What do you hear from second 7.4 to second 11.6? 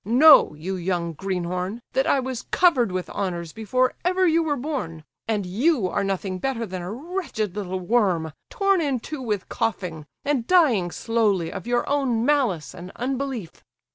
little worm, torn in two with coughing, and dying slowly